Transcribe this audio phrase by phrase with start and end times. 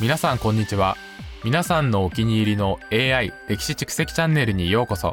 [0.00, 0.96] 皆さんこんにちは。
[1.42, 5.12] 皆さんのお気に入りの AI 歴史蓄積チャンネルにようこそ。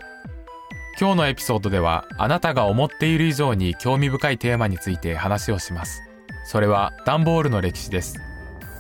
[1.00, 6.04] 今日のエピソードではあなたが思っている以上に興味深いテーマについて話をします。
[6.46, 8.20] それは段ボールの歴史です。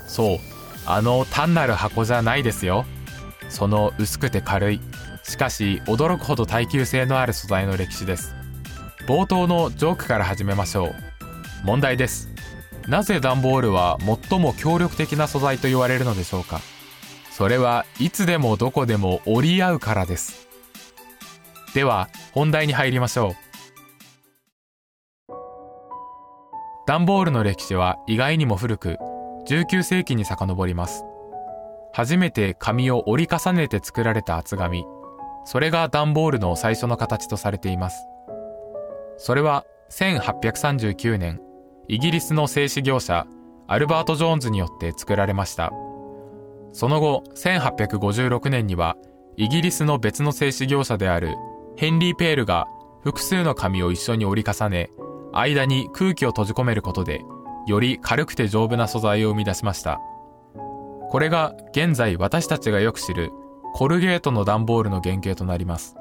[0.05, 0.37] そう
[0.85, 2.85] あの単なる箱じゃないですよ。
[3.49, 4.81] その薄くて軽い。
[5.23, 8.35] しかし驚くほど耐久性のある素材の歴史です。
[9.07, 10.95] 冒頭のジョークから始めましょう。
[11.63, 12.34] 問題です。
[12.87, 13.97] なぜ段ボールは
[14.29, 16.61] 最も協力的な素材と言われるのでしょうか？
[17.31, 20.47] それはいつでもどこでも折り合うからです。
[21.73, 23.35] では本題に入りましょう。
[26.87, 28.97] 段ボールの歴史は意外にも古く
[29.47, 31.03] 19世紀に遡ります。
[31.91, 34.85] 初めて紙を折り重ねて作られた厚紙。
[35.43, 38.05] それが段ボールの最初の形とされています。
[39.17, 41.41] それは1839年
[41.87, 43.27] イギリスの製紙業者
[43.67, 45.71] アルバート・ジョーンズによって作られました。
[46.71, 48.97] その後1856年には
[49.37, 51.35] イギリスの別の製紙業者である
[51.77, 52.67] ヘンリー・ペールが
[53.01, 54.89] 複数の紙を一緒に折り重ね
[55.33, 57.21] 間に空気を閉じ込めることで
[57.67, 59.99] より軽くて丈夫な素材を生み出しました。
[61.09, 63.31] これが現在私たちがよく知る
[63.73, 65.95] コルゲートの段ボールの原型となります。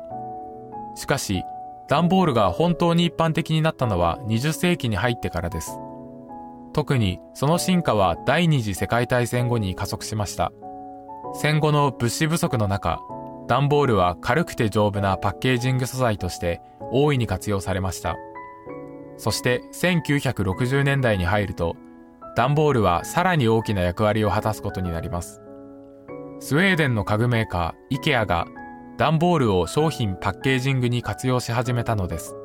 [0.97, 1.43] しかし
[1.89, 5.79] 段ボールが本当に一般的になったのは20世紀に入ってからです。
[6.73, 10.53] 特にその進化は第二次世界大戦後に加速しました。
[11.35, 13.01] 戦後の物資不足の中、
[13.47, 18.17] 段ボールは軽くて丈夫なパッケージング素材として大いに活用されました。
[19.17, 21.77] そして1960年代に入ると、
[22.37, 25.41] 段ボールはさらに大きな役割を果たすことになります。
[26.41, 28.47] スウェーデンの家具メーカー、イケアが
[28.97, 32.37] 段ボールを商品パッケージングに活用し始めたのです。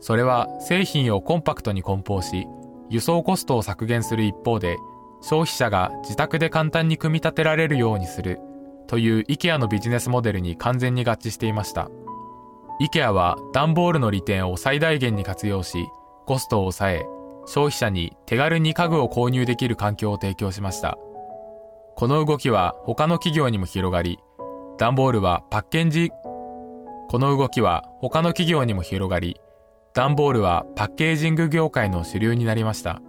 [0.00, 2.46] それは製品をコンパクトに梱包し、
[2.88, 4.78] 輸送コストを削減する一方で、
[5.20, 8.40] 消費者が自宅で簡単に組み立てられるようにする
[8.88, 11.88] という IKEA のビジネスモデルに完全に合致していました。
[12.80, 15.86] IKEA は段ボールの利点を最大限に活用し、
[16.26, 17.06] コストを抑え、
[17.46, 20.98] 消費者に手軽に家具を購入できる環境を提供しました。
[21.94, 24.18] この動きは他の企業にも広がり、
[24.80, 29.38] 段ボールはパッケージ、この動きは他の企業にも広がり、
[29.92, 33.02] 段ボールはパッケージング業界の主流になりました。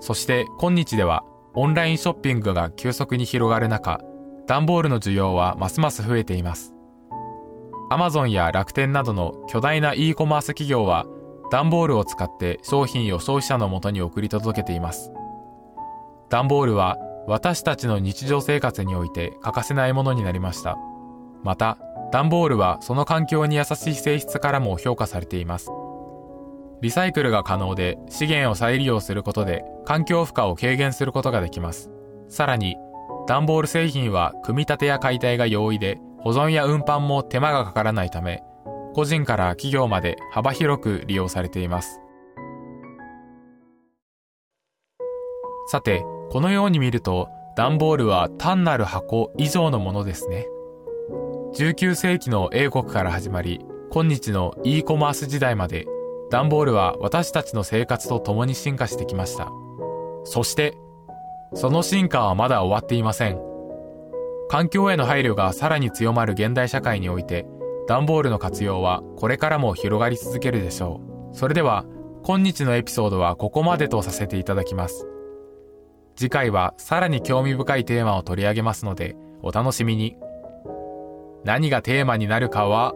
[0.00, 1.22] そして今日では
[1.54, 4.00] オンラインショッピングが急速に広がる中、
[4.48, 6.74] 段ボールの需要はますます増えています。
[7.88, 11.06] アマゾンや楽天などの巨大な e コマース企業は
[11.52, 15.12] 段ボールを使って商品を消費者のもとに送り届けています。
[16.28, 20.76] 段ボールは私たちの日常生活において欠かせないものになりました。
[21.42, 21.78] また、
[22.12, 25.70] 段ボールはその環境に優しい性質からも評価されています。
[26.82, 31.90] リサイクルが可能で資源を再利用することで環境負荷を軽減することができます。
[32.28, 32.76] さらに、
[33.28, 38.42] 段ボール製品は組み立てや解体が容易で保存や運搬も手間がかからないため、
[38.94, 42.00] 個人から企業まで幅広く利用されています。
[45.68, 50.46] さて、このように見ると段ボールは単なる箱以上のものですね。
[51.56, 53.60] 19世紀の英国から始まり、
[53.90, 55.84] 今日の e コマース時代まで
[56.30, 59.52] 段ボールは私たちの生活と共に進化してきました。
[60.24, 60.72] そして、
[61.52, 63.38] その進化はまだ終わっていません。
[64.48, 67.46] 環境への配慮がさらに強まる現代社会において、
[67.86, 71.36] 段ボールの活用はこれからも広がり続けるでしょう。
[71.36, 71.84] それでは、
[72.22, 75.06] 今日のエピソードはここまでとさせていただきます。
[76.16, 80.16] 次回はさらに興味深いテーマを取り上げますので、お楽しみに。
[81.44, 82.94] 何がテーマになるかは、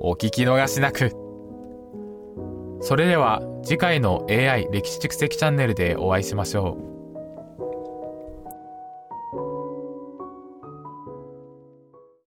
[0.00, 1.12] お聞き逃しなく。
[2.80, 7.01] それでは次回の AI 歴史蓄積チャンネルでお会いしましょう。